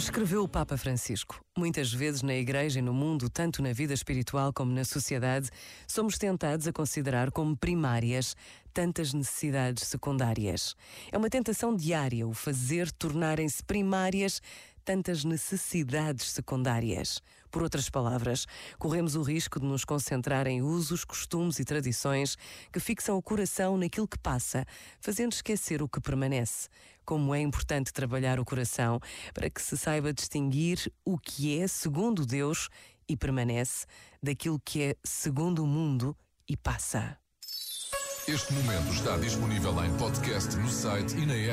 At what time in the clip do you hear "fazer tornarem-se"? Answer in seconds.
12.32-13.62